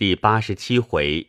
[0.00, 1.28] 第八十七回，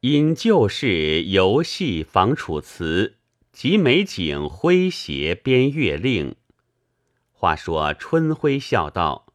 [0.00, 3.18] 因旧事游戏仿楚辞，
[3.52, 6.34] 及美景诙谐编月令。
[7.34, 9.26] 话说春晖笑道：“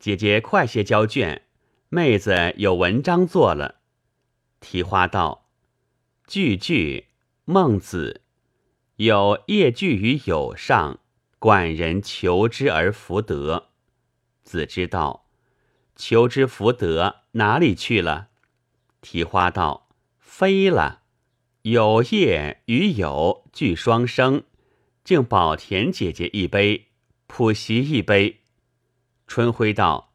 [0.00, 1.42] 姐姐快些交卷，
[1.90, 3.82] 妹子有文章做了。”
[4.60, 5.50] 提花道
[6.26, 7.08] ：“句句
[7.44, 8.22] 孟子
[8.96, 10.98] 有业句于友上，
[11.38, 13.68] 管人求之而弗得。”
[14.42, 15.26] 子之道。
[16.00, 18.28] 求之福德哪里去了？
[19.02, 21.02] 提花道飞了。
[21.60, 24.44] 有业与有俱双生，
[25.04, 26.86] 敬宝田姐姐一杯，
[27.26, 28.40] 普席一杯。
[29.26, 30.14] 春晖道：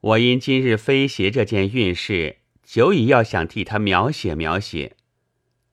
[0.00, 4.96] 我因今日飞鞋这件运势，久已要想替他描写描写，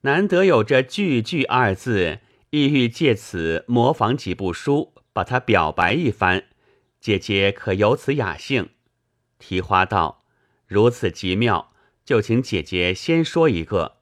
[0.02, 2.20] 难得有这句句二字，
[2.52, 6.44] 意欲借此模仿几部书，把他表白一番。
[7.00, 8.70] 姐姐可有此雅兴？
[9.42, 10.22] 提花道
[10.68, 11.74] ：“如此极妙，
[12.06, 13.98] 就请姐姐先说一个。”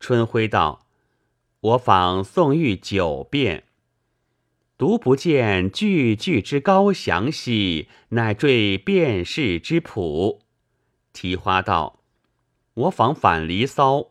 [0.00, 0.84] 春晖道
[1.60, 3.64] ：“我访宋玉九遍，
[4.76, 10.42] 独不见句句之高详兮，乃缀辨识之谱。”
[11.14, 12.00] 提花道
[12.74, 14.10] ：“我访反离骚，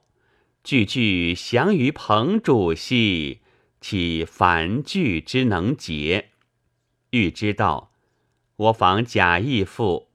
[0.64, 3.42] 句句详于彭主兮，
[3.82, 6.30] 岂凡句之能解？”
[7.12, 7.92] 欲知道
[8.56, 10.08] ：“我访贾谊赋。”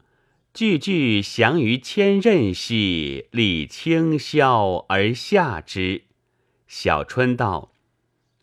[0.55, 6.03] 句句详于千仞兮，理清霄而下之。
[6.67, 7.71] 小春道：“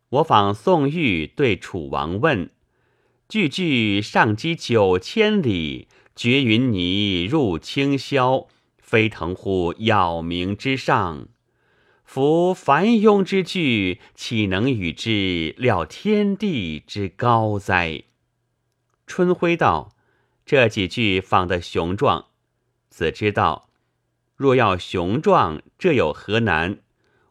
[0.10, 2.50] 我访宋玉对楚王问，
[3.28, 8.48] 句句上击九千里，绝云霓入清霄，
[8.78, 11.28] 飞腾乎杳冥之上。
[12.06, 18.04] 夫凡庸之句，岂能与之料天地之高哉？”
[19.06, 19.95] 春晖道。
[20.46, 22.28] 这几句仿得雄壮，
[22.90, 23.72] 子之道，
[24.36, 26.82] 若要雄壮，这有何难？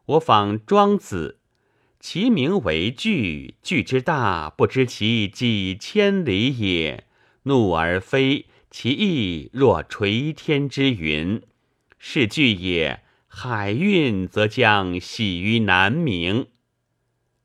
[0.07, 1.39] 我仿庄子，
[2.01, 7.07] 其名为句，句之大，不知其几千里也。
[7.45, 11.41] 怒而飞，其翼若垂天之云。
[11.99, 16.47] 是句也，海运则将徙于南冥。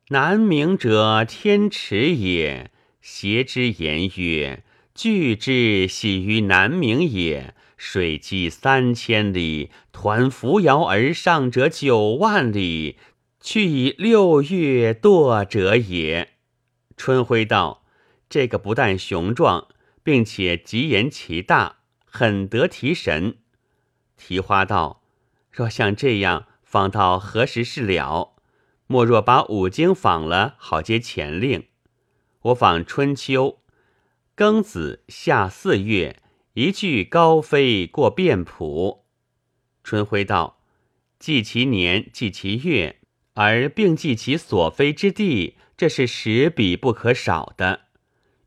[0.07, 2.71] 南冥者，天池也。
[3.01, 4.63] 谐之言曰。
[5.01, 12.97] 巨之喜于南冥也，水击三千里，抟扶摇而上者九万里，
[13.39, 16.31] 去以六月堕者也。
[16.97, 17.85] 春晖道
[18.29, 19.69] ：“这个不但雄壮，
[20.03, 23.37] 并且极言其大，很得提神。”
[24.19, 25.01] 提花道
[25.49, 28.35] ：“若像这样，仿到何时是了？
[28.85, 31.67] 莫若把五经仿了，好接前令。
[32.41, 33.58] 我仿春秋。”
[34.39, 36.15] 庚子夏四月，
[36.53, 39.03] 一句高飞过遍谱。
[39.83, 40.61] 春晖道
[41.19, 43.01] ：“记其年，记其月，
[43.33, 47.87] 而并记其所飞之地，这是十笔不可少的。”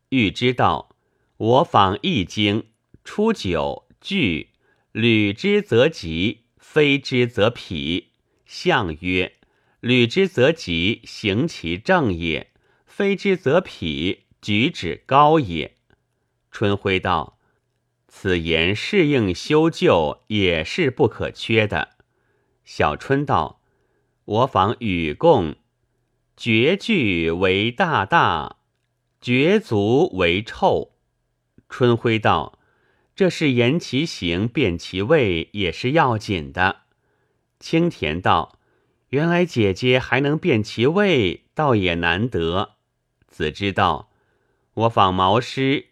[0.09, 0.95] 欲知道，
[1.37, 2.61] 我仿《易经》，
[3.03, 4.49] 初九句，
[4.93, 7.75] 履之则吉，飞之则否。
[8.47, 9.33] 象曰
[9.79, 12.47] ：“履之则吉，行其正也；
[12.87, 15.71] 飞之则否，举止高也。”
[16.53, 17.39] 春晖道
[18.07, 21.95] ：“此言适应修旧，也是不可缺的。”
[22.63, 23.59] 小春道
[24.23, 25.55] ：“我仿与共，
[26.37, 28.57] 绝句为大大，
[29.19, 30.91] 绝足为臭。”
[31.67, 32.59] 春晖道
[33.15, 36.81] ：“这是言其行，辨其味，也是要紧的。”
[37.59, 38.59] 青田道
[39.09, 42.75] ：“原来姐姐还能辨其味，倒也难得。”
[43.27, 44.11] 子之道
[44.85, 45.87] ：“我仿毛诗。”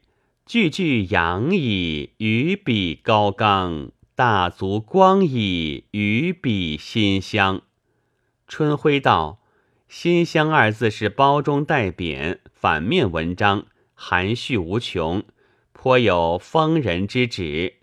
[0.52, 7.62] 句句扬矣，于彼高冈；大足光矣，于彼馨香。
[8.50, 9.40] 春晖道
[9.88, 15.24] ：“馨香二字是包中带贬，反面文章，含蓄无穷，
[15.72, 17.76] 颇有疯人之旨。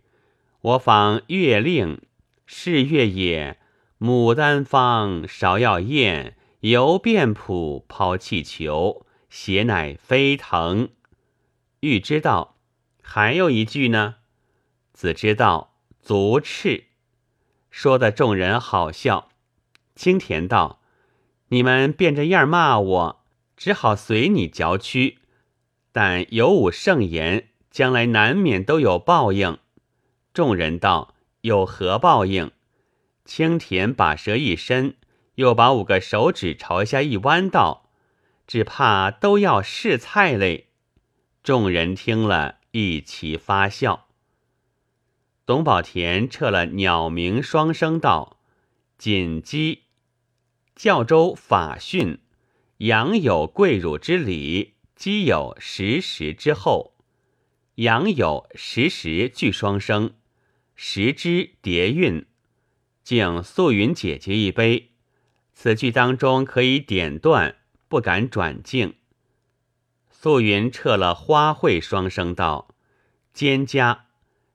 [0.60, 2.02] 我仿月令，
[2.44, 3.56] 是月也。
[3.98, 10.90] 牡丹芳，芍药艳，游遍圃，抛气球，鞋乃飞腾。
[11.80, 12.56] 欲知道。”
[13.10, 14.16] 还有一句呢，
[14.92, 16.88] 子之道足赤，
[17.70, 19.30] 说的众人好笑。
[19.96, 20.82] 青田道
[21.48, 23.24] ：“你们变着样骂我，
[23.56, 25.20] 只好随你嚼屈。
[25.90, 29.56] 但有吾圣言，将来难免都有报应。”
[30.34, 32.50] 众人道：“有何报应？”
[33.24, 34.96] 青田把舌一伸，
[35.36, 37.88] 又把五个手指朝下一弯，道
[38.46, 40.66] ：“只怕都要试菜嘞。”
[41.42, 42.57] 众人听了。
[42.72, 44.08] 一齐发笑。
[45.46, 48.38] 董宝田撤了鸟鸣双声道，
[48.98, 49.84] 锦鸡
[50.76, 52.18] 教州法训，
[52.78, 56.94] 羊有跪乳之礼，鸡有食时之后。
[57.76, 60.14] 羊有食时俱双声，
[60.74, 62.26] 食之叠韵。
[63.02, 64.90] 敬素云姐姐一杯。
[65.54, 67.56] 此句当中可以点断，
[67.88, 68.97] 不敢转敬。
[70.20, 72.74] 素云撤了花卉双声道
[73.32, 73.98] ：“蒹葭，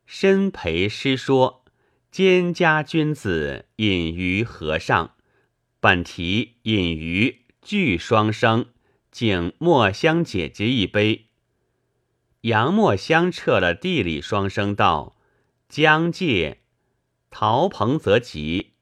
[0.06, 1.64] 身陪诗说，
[2.12, 5.16] 蒹葭君子隐于河上。
[5.80, 8.66] 本题隐于俱双声，
[9.10, 11.28] 敬墨香姐姐一杯。”
[12.44, 15.16] 杨墨香撤了地理双声道
[15.70, 16.60] ：“江界，
[17.30, 18.74] 陶鹏则吉，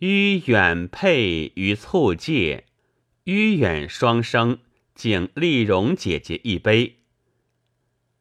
[0.00, 2.64] 於远配于促界，
[3.22, 4.58] 於远双声。”
[4.98, 6.96] 敬丽蓉姐姐一杯。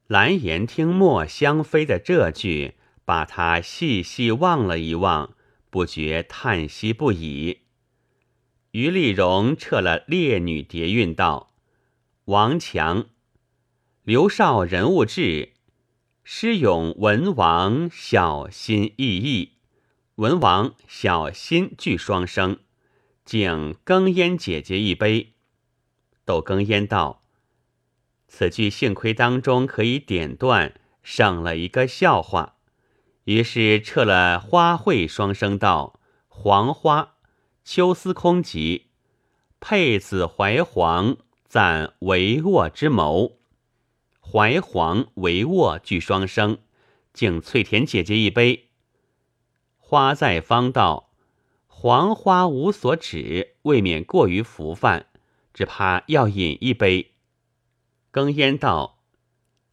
[0.06, 5.34] 蓝颜听墨香飞的这句，把他细细望了一望，
[5.72, 7.62] 不觉叹息不已。
[8.74, 11.56] 于丽蓉撤了烈女蝶韵道
[12.26, 13.08] ：“王强，
[14.04, 15.54] 刘少人物志，
[16.24, 19.54] 诗咏文王小心翼翼。
[20.18, 22.60] 文王小心俱双生，
[23.26, 25.34] 敬庚烟姐姐一杯。”
[26.28, 27.24] 窦更烟道
[28.28, 32.58] ：“此句幸亏当中可以点断，省了一个笑话。”
[33.24, 37.16] 于是撤了花卉双声道：“黄花，
[37.64, 38.88] 秋思空集，
[39.62, 41.16] 佩子怀黄，
[41.46, 43.38] 赞帷幄之谋。
[44.20, 46.58] 怀黄帷幄俱双声，
[47.14, 48.72] 敬翠田姐姐一杯。”
[49.80, 51.12] 花在方道
[51.68, 55.08] ：“黄花无所指，未免过于浮泛。”
[55.58, 57.14] 只怕要饮一杯。
[58.12, 59.00] 更烟道：“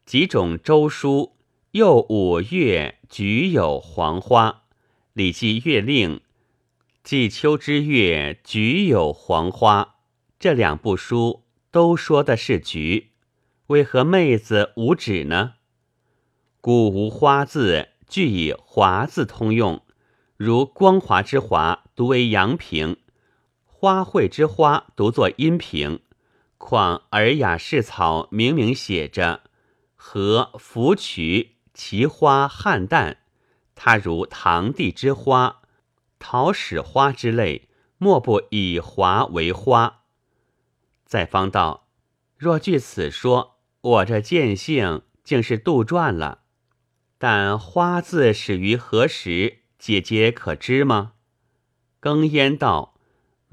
[0.03, 1.35] 几种周书，
[1.73, 4.63] 又五月菊有黄花；
[5.13, 6.21] 礼记月令，
[7.03, 9.97] 季秋之月菊有黄花。
[10.39, 13.11] 这两部书都说的是菊，
[13.67, 15.53] 为何妹子无指呢？
[16.61, 19.83] 古无花字，俱以华字通用，
[20.35, 22.97] 如光华之华，读为阳平。”
[23.85, 25.99] 花卉之花读作阴平，
[26.57, 29.43] 况尔雅士草明明写着
[29.93, 33.19] 和芙蕖奇花汉淡，
[33.75, 35.61] 它如堂弟之花、
[36.17, 40.01] 桃始花之类，莫不以华为花。
[41.05, 41.87] 再方道，
[42.35, 46.39] 若据此说，我这见性竟是杜撰了。
[47.19, 49.59] 但花字始于何时？
[49.77, 51.11] 姐姐可知吗？
[52.01, 52.94] 庚烟道。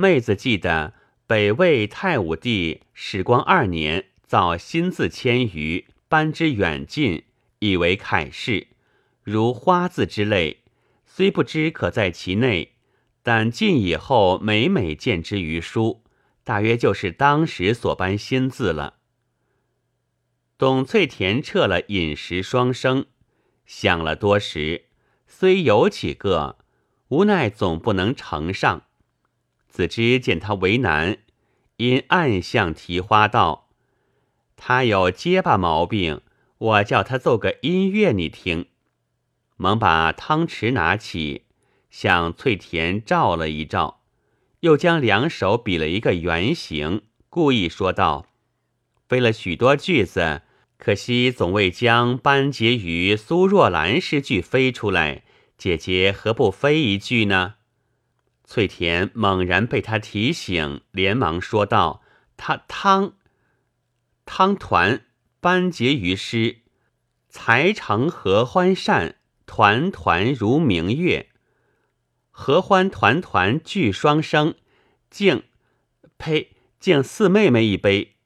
[0.03, 0.95] 妹子记得
[1.29, 7.23] 北魏太武帝始光二年造新字千余，搬之远近，
[7.61, 8.67] 以为楷式，
[9.23, 10.65] 如花字之类，
[11.07, 12.73] 虽不知可在其内，
[13.23, 16.03] 但晋以后每每见之于书，
[16.43, 18.95] 大约就是当时所搬新字了。
[20.59, 23.07] 董翠田撤了饮食双生，
[23.67, 24.87] 想了多时，
[25.29, 26.59] 虽有几个，
[27.07, 28.83] 无奈总不能呈上。
[29.73, 31.17] 子之见他为难，
[31.79, 33.71] 因暗向提花道
[34.55, 36.21] ：“他有结巴毛病，
[36.59, 38.67] 我叫他奏个音乐你听。”
[39.57, 41.47] 忙把汤匙拿起，
[41.91, 44.03] 向翠田照了一照，
[44.61, 48.27] 又将两手比了一个圆形，故意说道
[49.09, 50.43] ：“飞了许多句子，
[50.77, 55.23] 可惜总未将班婕妤、苏若兰诗句飞出来。
[55.57, 57.55] 姐姐何不飞一句呢？”
[58.53, 62.03] 翠田猛然被他提醒，连忙说道
[62.37, 63.15] ：“他汤
[64.27, 65.07] 汤团
[65.41, 66.59] 班结于诗，
[67.31, 69.17] 才成合欢扇，
[69.47, 71.31] 团团如明月。
[72.31, 74.55] 合欢团团聚双生，
[75.09, 75.45] 敬
[76.19, 78.17] 呸，敬四妹妹一杯。”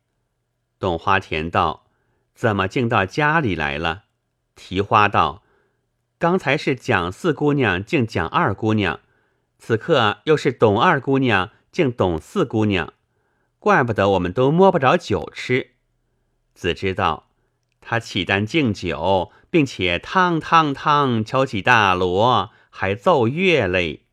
[0.80, 1.86] 董花田道
[2.34, 4.06] ：“怎么竟到家里来了？”
[4.56, 5.44] 提花道
[6.18, 8.98] ：“刚才是蒋四姑娘敬蒋二姑娘。”
[9.58, 12.92] 此刻又是董二姑娘敬董四姑娘，
[13.58, 15.72] 怪不得我们都摸不着酒吃。
[16.54, 17.28] 子知道
[17.80, 24.04] 他岂但敬酒，并且汤汤汤敲起大锣，还奏乐嘞。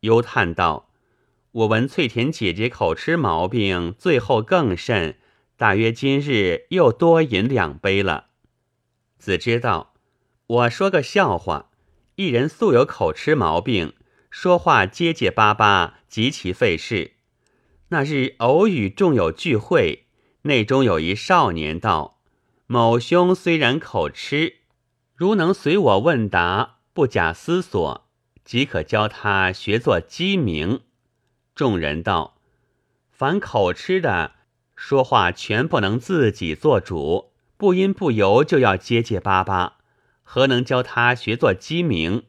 [0.00, 0.90] 忧叹道
[1.52, 5.18] ：“我闻翠田姐姐口吃毛病，最后更甚，
[5.56, 8.26] 大约今日又多饮两杯了。”
[9.18, 9.94] 子知道，
[10.46, 11.70] 我说个笑话：
[12.16, 13.94] 一人素有口吃毛病。
[14.38, 17.12] 说话结结巴巴，极其费事。
[17.88, 20.08] 那日偶与众友聚会，
[20.42, 22.20] 内中有一少年道
[22.68, 24.56] ：“某兄虽然口吃，
[25.14, 28.06] 如能随我问答，不假思索，
[28.44, 30.82] 即可教他学作鸡鸣。
[31.54, 32.36] 众人道
[33.10, 34.32] ：“凡口吃的，
[34.74, 39.78] 说话全不能自己做主，不因不由就要结结巴巴，
[40.22, 42.24] 何能教他学作鸡鸣？”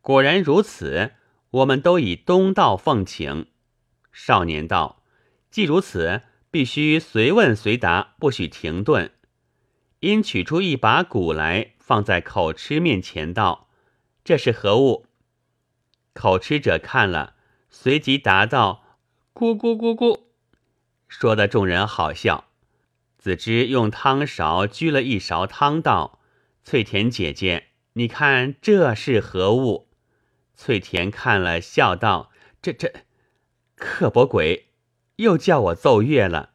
[0.00, 1.14] 果然如此，
[1.54, 3.46] 我们都以东道奉请。
[4.12, 5.04] 少年道
[5.52, 9.12] ：“既如此，必须随问随答，不许停顿。”
[10.00, 13.68] 因取出一把鼓来，放在口吃面前，道
[14.24, 15.06] ：“这是何物？”
[16.12, 17.36] 口吃者看了，
[17.70, 18.98] 随即答道
[19.32, 20.22] ：“咕咕咕咕。”
[21.06, 22.46] 说的众人好笑。
[23.16, 26.18] 子之用汤勺掬了一勺汤，道
[26.64, 29.88] ：“翠田姐姐，你看这是何物？”
[30.56, 32.30] 翠田看了，笑道
[32.62, 32.92] ：“这这，
[33.74, 34.68] 刻薄鬼，
[35.16, 36.50] 又叫我奏乐了。”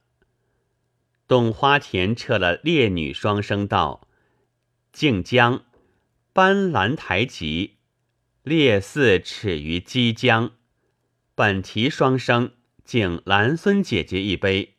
[1.28, 4.08] 董花田撤了烈女双声道
[4.92, 5.64] ：“靖江，
[6.34, 7.78] 斑斓台吉，
[8.44, 10.52] 烈似耻于激江。”
[11.36, 12.54] 本题双声，
[12.84, 14.76] 敬兰孙姐姐一杯。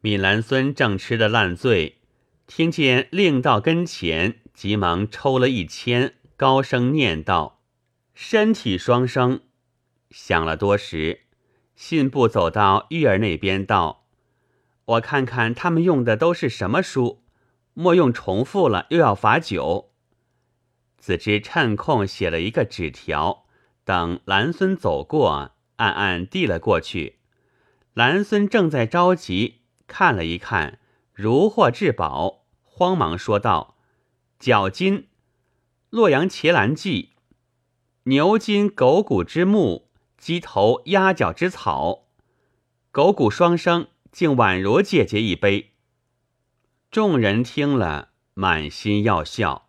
[0.00, 1.98] 米兰孙正吃得烂醉，
[2.46, 7.61] 听见令到跟前，急忙抽了一签，高声念道。
[8.14, 9.40] 身体双生，
[10.10, 11.22] 想了多时，
[11.74, 14.06] 信步走到玉儿那边，道
[14.84, 17.24] ：“我看看他们用的都是什么书，
[17.72, 19.92] 莫用重复了，又要罚酒。”
[20.98, 23.46] 子之趁空写了一个纸条，
[23.82, 27.18] 等兰孙走过，暗暗递了过去。
[27.94, 30.78] 兰孙正在着急，看了一看，
[31.14, 33.78] 如获至宝，慌忙说道
[34.38, 35.08] ：“脚筋，
[35.88, 37.08] 洛阳伽蓝记。”
[38.04, 39.86] 牛筋狗骨之木，
[40.18, 42.08] 鸡头鸭脚之草，
[42.90, 45.70] 狗骨双生，敬宛如姐姐一杯。
[46.90, 49.68] 众人听了，满心要笑，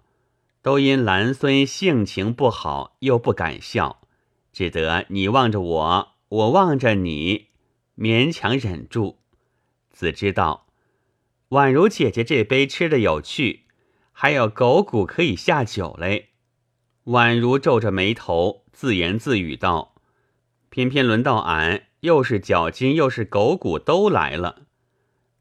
[0.64, 4.02] 都因兰孙性情不好，又不敢笑，
[4.52, 7.50] 只得你望着我，我望着你，
[7.96, 9.20] 勉强忍住。
[9.92, 10.66] 子知道，
[11.50, 13.68] 宛如姐姐这杯吃的有趣，
[14.12, 16.30] 还有狗骨可以下酒嘞。
[17.06, 19.96] 宛如皱着眉头，自言自语道
[20.70, 24.62] ：“偏偏轮到俺，又是脚筋，又是狗骨，都来了。”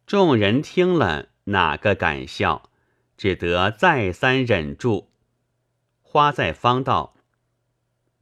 [0.05, 2.71] 众人听了，哪个敢笑？
[3.17, 5.11] 只得再三忍住。
[6.01, 7.15] 花在方道：“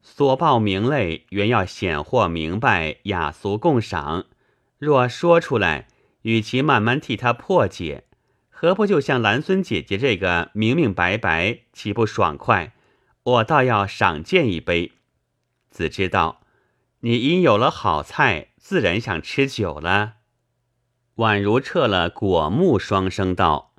[0.03, 4.27] 所报名类，原要显获明白，雅俗共赏。
[4.79, 5.89] 若说出来，
[6.23, 8.05] 与其慢慢替他破解，
[8.51, 12.75] 何不就像兰孙姐姐这个明明白白，岂不爽快？”
[13.31, 14.93] 我倒要赏鉴一杯。
[15.71, 16.41] 子知道，
[17.01, 20.15] 你因有了好菜，自然想吃酒了。
[21.17, 23.75] 宛如撤了果木，双声道：“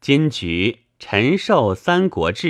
[0.00, 2.48] 今局陈寿《三国志》，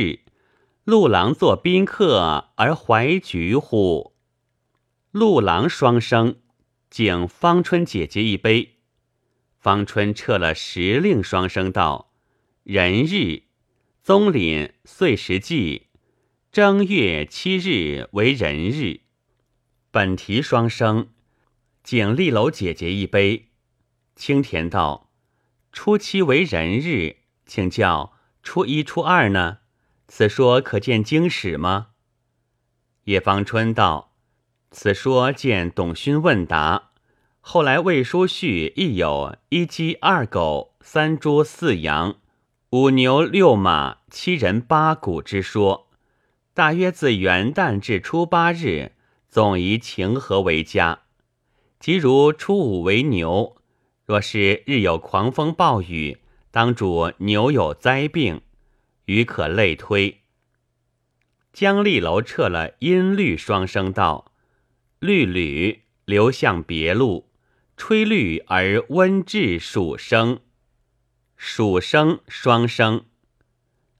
[0.85, 4.15] 陆郎作宾客而怀菊乎？”
[5.11, 6.37] 陆郎双声，
[6.91, 8.77] 敬方春姐姐一杯。
[9.59, 12.13] 方春撤了时令，双声道
[12.63, 13.45] ：“人日，
[14.03, 15.87] 宗凛岁时记。”
[16.55, 19.01] 正月七日为人日，
[19.91, 21.09] 本题双生，
[21.83, 23.49] 敬丽楼姐姐一杯。
[24.15, 25.11] 青田道：
[25.73, 29.59] 初七为人日，请教初一、初二呢？
[30.07, 31.89] 此说可见经史吗？
[33.07, 34.15] 叶方春道：
[34.71, 36.93] 此说见董勋问答，
[37.41, 42.21] 后来魏书序亦有一鸡二狗三猪四羊
[42.71, 45.84] 五牛六马七人八谷之说。
[46.55, 48.93] 大约自元旦至初八日，
[49.29, 51.01] 总以晴和为佳。
[51.81, 53.57] 即如初五为牛，
[54.07, 56.19] 若是日有狂风暴雨，
[56.53, 58.41] 当主牛有灾病，
[59.07, 60.21] 余可类推。
[61.53, 64.31] 江立楼撤了音律双声道：
[65.01, 67.29] 律吕流向别路，
[67.77, 70.39] 吹律而温至属声，
[71.37, 73.07] 属声双声，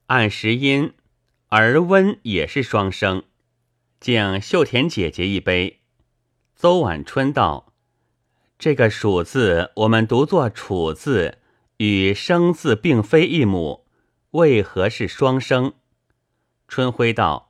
[0.05, 0.93] 按时音。
[1.49, 3.23] 而温也是双生，
[3.99, 5.81] 敬秀田姐姐一杯。
[6.55, 7.71] 邹婉春道
[8.57, 11.37] ：“这个‘蜀’字，我们读作‘楚’字，
[11.77, 13.85] 与‘生’字并非一母，
[14.31, 15.73] 为何是双生？”
[16.67, 17.49] 春晖道：“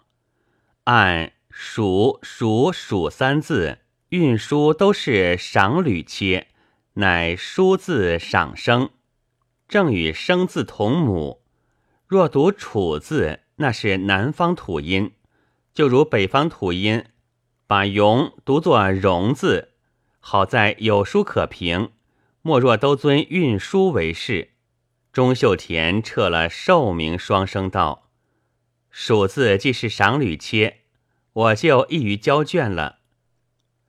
[0.83, 6.47] 按‘蜀’‘蜀’‘蜀’三字，运输都是赏履切，
[6.95, 8.89] 乃‘书’字赏声，
[9.69, 11.41] 正与‘生’字同母。
[12.05, 15.13] 若读‘楚’字。”那是南方土音，
[15.73, 17.05] 就如北方土音，
[17.65, 19.73] 把“荣”读作“荣”字。
[20.19, 21.91] 好在有书可凭，
[22.41, 24.51] 莫若都尊运输为事。
[25.13, 28.09] 钟秀田撤了寿名双声道
[28.91, 30.81] ：“蜀字既是赏履切，
[31.31, 32.99] 我就易于交卷了。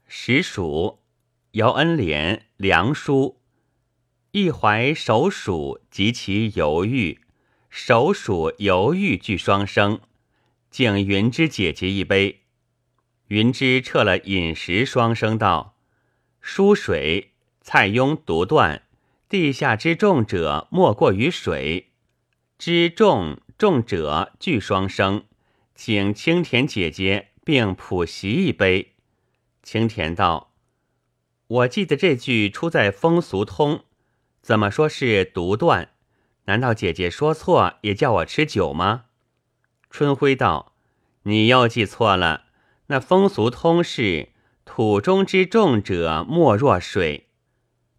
[0.07, 1.01] 实蜀，
[1.53, 3.41] 姚恩廉梁书，
[4.31, 7.26] 一怀守蜀及其犹豫，
[7.69, 10.01] 手属犹豫俱双生，
[10.71, 12.43] 敬云之姐姐一杯。
[13.29, 15.77] 云之撤了饮食双声道
[16.41, 18.83] ：“疏水。”蔡邕独断
[19.29, 21.91] ：“地下之重者，莫过于水。
[22.57, 25.25] 之重重者，俱双生。
[25.75, 28.95] 请青田姐姐并普习一杯。”
[29.65, 30.53] 青田道
[31.49, 33.79] ：“我记得这句出在《风俗通》，
[34.41, 35.91] 怎么说是独断？
[36.47, 39.05] 难道姐姐说错，也叫我吃酒吗？”
[39.89, 40.73] 春晖道
[41.23, 42.47] ：“你又记错了。
[42.89, 44.31] 那《风俗通》是
[44.65, 47.29] 土中之重者，莫若水。”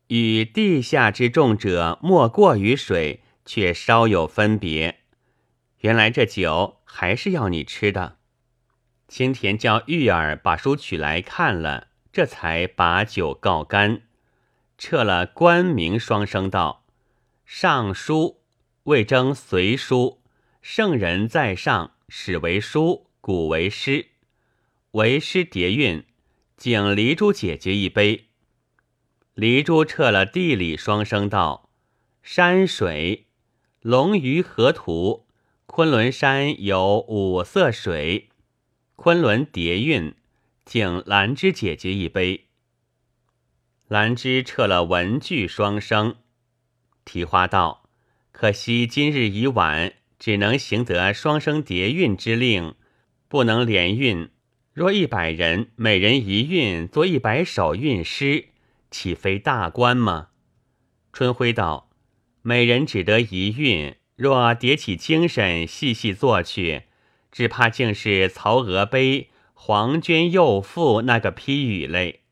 [0.07, 4.99] 与地下之重者莫过于水，却稍有分别。
[5.79, 8.15] 原来这酒还是要你吃的。
[9.09, 14.03] 青田叫玉儿把书取来看了，这才把酒告干，
[14.77, 16.85] 撤了官名双声道
[17.49, 18.41] ：“尚书
[18.83, 20.21] 魏征随书，
[20.61, 24.09] 圣人在上，始为书，古为诗，
[24.91, 26.03] 为诗叠韵，
[26.57, 28.25] 敬黎珠姐姐一杯。”
[29.33, 31.69] 黎珠撤了地理双声道
[32.21, 33.27] ：“山水，
[33.79, 35.25] 龙鱼河图。
[35.67, 38.27] 昆仑山有五色水。
[38.97, 40.13] 昆仑叠韵，
[40.65, 42.47] 敬兰芝姐姐一杯。”
[43.87, 46.17] 兰芝撤了文句双声，
[47.07, 47.89] 提花道
[48.33, 52.75] ：“可惜今日已晚，只能行得双声叠韵之令，
[53.29, 54.29] 不能连韵。
[54.73, 58.49] 若一百人，每人一韵，作一百首韵诗。”
[58.91, 60.29] 岂非大官吗？
[61.13, 61.89] 春晖道
[62.43, 66.83] ：“每人只得一韵，若叠起精神，细细做去，
[67.31, 72.23] 只怕竟是曹娥碑、黄娟幼妇那个批语类。”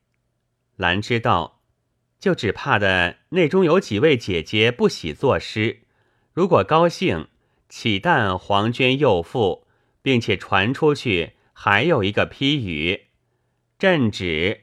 [0.75, 1.54] 兰知道，
[2.25, 5.81] 就只怕的内中有几位姐姐不喜作诗，
[6.33, 7.27] 如果高兴，
[7.70, 9.68] 岂但黄娟幼妇，
[10.01, 13.09] 并且传出去，还有一个批语，
[13.77, 14.61] 朕旨。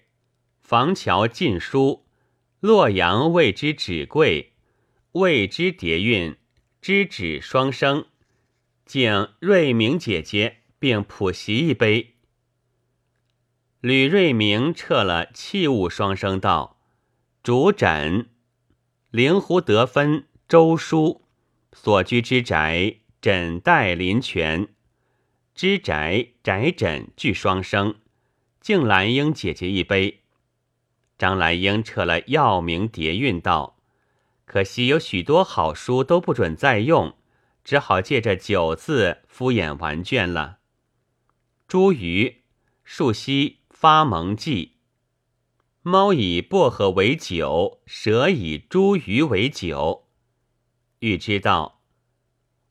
[0.60, 2.04] 房桥禁书，
[2.58, 4.54] 洛阳谓之纸贵，
[5.12, 6.34] 谓之叠韵，
[6.80, 8.06] 知止双生，
[8.84, 12.16] 敬瑞明姐姐并普习一杯。
[13.80, 16.71] 吕瑞明撤了器物双声道
[17.42, 18.28] ：“主枕，
[19.10, 21.22] 灵狐得分，周书
[21.72, 24.68] 所居之宅，枕带林泉，
[25.52, 27.96] 之宅宅枕俱双生，
[28.60, 30.20] 敬兰英姐姐一杯。”
[31.18, 33.76] 张兰英撤了药名叠韵道
[34.46, 37.16] ：“可惜有许多好书都不准再用，
[37.64, 40.58] 只好借着酒字敷衍完卷了。”
[41.66, 42.36] 茱萸
[42.84, 44.71] 树溪发蒙记，
[45.84, 50.06] 猫以薄荷为酒，蛇以茱萸为酒。
[51.00, 51.80] 欲知道，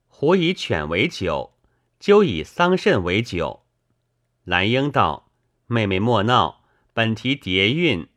[0.07, 1.53] 虎以犬为酒，
[1.99, 3.65] 鸠以桑葚为酒。
[4.45, 5.29] 兰英道
[5.67, 8.07] ：“妹妹莫闹，本题叠韵。”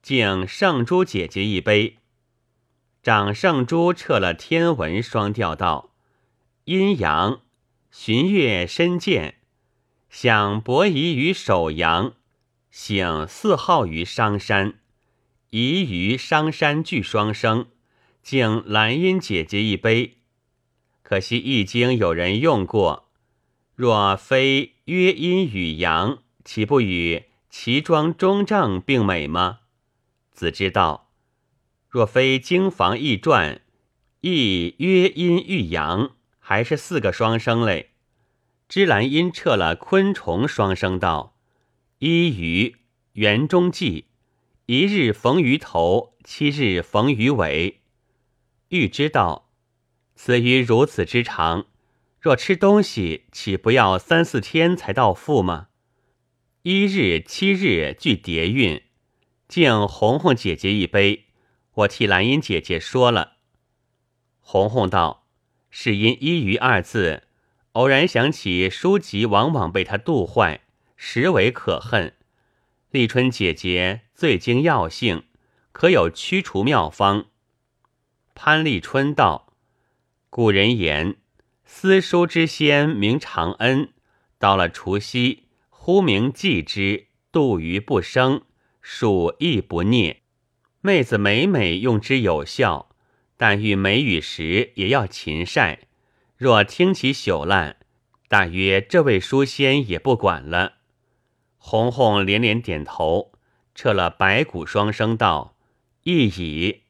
[0.00, 1.98] 敬圣珠姐姐一杯。
[3.02, 5.92] 长圣珠撤了天文双调道：
[6.64, 7.42] 阴阳
[7.90, 9.42] 寻月深见，
[10.08, 12.14] 想伯夷于首阳，
[12.80, 14.78] 醒四号于商山，
[15.50, 17.66] 宜于商山俱双生。
[18.22, 20.18] 敬兰音姐姐一杯。
[21.02, 23.08] 可惜易经有人用过，
[23.74, 29.58] 若非曰阴与阳，岂不与齐庄中正并美吗？
[30.30, 31.10] 子之道，
[31.88, 33.60] 若非经房易传，
[34.20, 37.90] 亦曰阴遇阳，还是四个双生嘞。
[38.68, 41.34] 芝兰因撤了昆虫双生道，
[42.00, 42.76] 一于
[43.14, 44.04] 园中记，
[44.66, 47.80] 一日逢鱼头，七日逢鱼尾。
[48.68, 49.50] 欲知道，
[50.14, 51.66] 此鱼如此之长，
[52.20, 55.70] 若吃东西，岂不要三四天才到腹吗？
[56.62, 58.80] 一日七日俱叠韵。
[59.48, 61.24] 敬红红姐姐一杯，
[61.72, 63.38] 我替兰英姐姐说了。
[64.38, 65.26] 红红道
[65.68, 67.24] ：“是因‘一鱼’二字，
[67.72, 70.60] 偶然想起书籍往往被他度坏，
[70.98, 72.12] 实为可恨。
[72.90, 75.24] 立春姐姐最精药性，
[75.72, 77.28] 可有驱除妙方？”
[78.34, 79.54] 潘立春道
[80.28, 81.16] ：“古人言，
[81.64, 83.94] 私书之先名长恩，
[84.38, 88.42] 到了除夕，忽名祭之，度余不生。”
[88.80, 90.22] 属亦不孽，
[90.80, 92.88] 妹子每每用之有效，
[93.36, 95.80] 但遇梅雨时也要勤晒。
[96.38, 97.76] 若听其朽烂，
[98.28, 100.77] 大约这位书仙也不管了。
[101.70, 103.30] 红红连连点头，
[103.74, 105.54] 撤了白骨双生道
[106.04, 106.84] ：“一矣。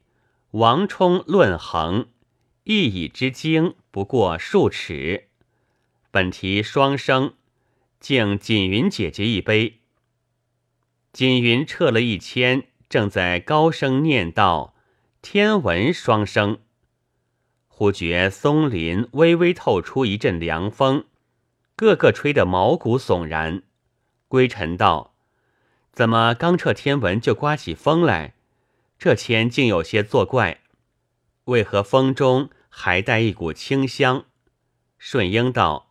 [0.51, 2.07] 王充论衡，
[2.63, 5.27] 一矣之经不过数尺。
[6.11, 7.33] 本题双生，
[7.99, 9.81] 敬锦云姐姐一杯。”
[11.11, 14.75] 锦云撤了一签，正在高声念道
[15.21, 16.59] ：“天文双生。”
[17.67, 21.03] 忽觉松林微微透出一阵凉风，
[21.75, 23.63] 个个吹得毛骨悚然。
[24.29, 25.15] 归尘道
[25.91, 28.35] ：“怎么刚撤天文就刮起风来？
[28.97, 30.61] 这天竟有些作怪。
[31.45, 34.25] 为何风中还带一股清香？”
[34.99, 35.89] 顺英道：“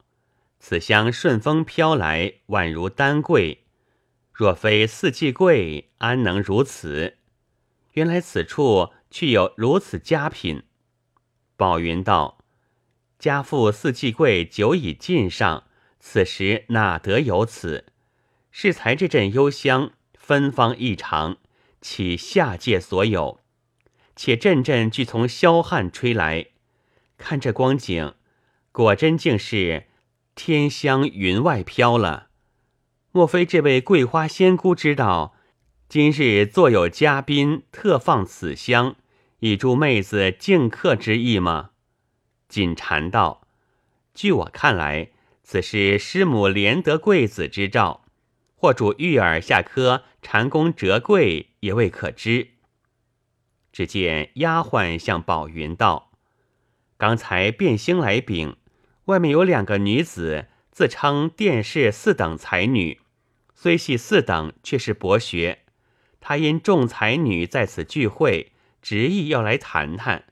[0.60, 3.64] 此香顺风飘来，宛如丹桂。
[4.32, 7.16] 若非四季桂，安能如此？
[7.94, 10.62] 原来此处却有如此佳品。”
[11.56, 12.38] 宝云道
[13.18, 15.64] ：“家父四季桂久已尽上，
[15.98, 17.86] 此时哪得有此？
[18.50, 21.36] 是才这阵幽香芬芳异常，
[21.80, 23.40] 岂下界所有？
[24.16, 26.46] 且阵阵俱从霄汉吹来，
[27.16, 28.14] 看这光景，
[28.72, 29.86] 果真竟是
[30.34, 32.28] 天香云外飘了。
[33.12, 35.34] 莫非这位桂花仙姑知道
[35.88, 38.96] 今日座有嘉宾，特放此香？”
[39.40, 41.70] 以助妹子敬客之意吗？
[42.48, 43.46] 锦禅道
[44.12, 45.12] ：“据我看来，
[45.44, 48.04] 此是师母怜得贵子之兆，
[48.60, 52.48] 或主玉耳下科禅宫折桂，也未可知。”
[53.72, 56.10] 只见丫鬟向宝云道
[56.98, 58.56] ：“刚才变星来禀，
[59.04, 63.00] 外面有两个女子，自称殿试四等才女，
[63.54, 65.60] 虽系四等，却是博学。
[66.20, 70.24] 她因众才女在此聚会。”执意要来谈谈，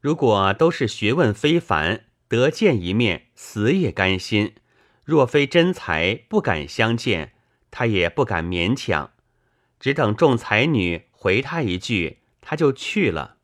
[0.00, 4.50] 如果都是学问非凡，得见一面，死也甘心；
[5.04, 7.32] 若非真才，不敢相见，
[7.70, 9.12] 他也不敢勉强，
[9.78, 13.36] 只等众才女回他一句，他就去了。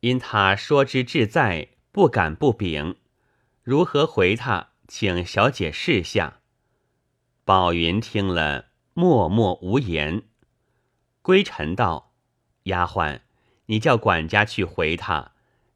[0.00, 2.96] 因他说之志在，不敢不禀。
[3.62, 4.68] 如何回他？
[4.88, 6.40] 请小姐示下。
[7.44, 10.22] 宝云听了，默默无言。
[11.22, 12.12] 归尘道
[12.64, 13.20] ：“丫鬟。”
[13.68, 15.32] 你叫管家去回他，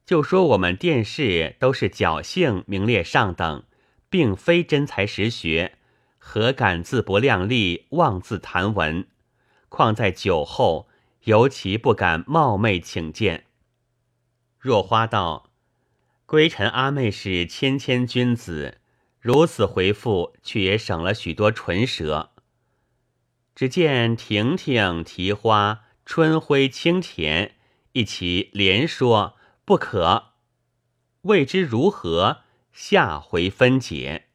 [0.06, 3.64] 就说我们殿试都是侥幸名列上等，
[4.08, 5.76] 并非真才实学，
[6.22, 9.08] 何敢自不量力，妄自谈文？
[9.68, 10.88] 况在酒后，
[11.24, 13.46] 尤其不敢冒昧请见。
[14.58, 15.50] 若花道
[16.26, 18.78] ：“归尘阿妹是谦谦君子，
[19.18, 22.30] 如此回复，却也省了许多唇舌。”
[23.56, 27.56] 只见婷婷提花，春晖清甜。
[27.92, 30.34] 一齐连说不可，
[31.22, 34.29] 未知如何，下回分解。